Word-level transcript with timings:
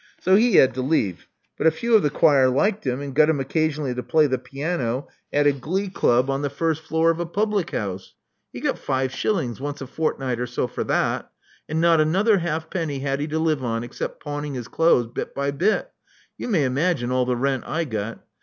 So 0.19 0.33
he 0.35 0.55
had 0.55 0.73
to 0.73 0.81
leave; 0.81 1.27
but 1.59 1.67
a 1.67 1.69
few 1.69 1.93
of 1.93 2.01
the 2.01 2.09
choir 2.09 2.49
liked 2.49 2.87
him 2.87 3.01
and 3.01 3.13
got 3.13 3.29
him 3.29 3.39
occasionally 3.39 3.93
to 3.93 4.01
play 4.01 4.25
the 4.25 4.39
piano 4.39 5.07
at 5.31 5.45
a 5.45 5.51
glee 5.51 5.89
club 5.91 6.27
on 6.27 6.41
the 6.41 6.47
90 6.47 6.47
Love 6.47 6.47
Among 6.47 6.47
the 6.47 6.47
Artists 6.47 6.57
first 6.79 6.89
floor 6.89 7.11
of 7.11 7.19
a 7.19 7.25
public 7.27 7.69
house. 7.69 8.13
He 8.51 8.61
got 8.61 8.79
five 8.79 9.11
shillings 9.11 9.61
once 9.61 9.79
a 9.79 9.85
fortnight 9.85 10.39
or 10.39 10.47
so 10.47 10.65
for 10.65 10.83
that; 10.85 11.29
and 11.69 11.79
not 11.79 12.01
another 12.01 12.39
half 12.39 12.71
penny 12.71 12.97
had 12.97 13.19
he 13.19 13.27
to 13.27 13.37
live 13.37 13.63
on 13.63 13.83
except 13.83 14.23
pawning 14.23 14.55
his 14.55 14.67
clothes 14.67 15.05
bit 15.05 15.35
by 15.35 15.51
bit. 15.51 15.91
You 16.35 16.47
may 16.47 16.63
imagine 16.63 17.11
all 17.11 17.27
the 17.27 17.35
rent 17.37 17.65
I 17.67 17.83
got. 17.83 18.23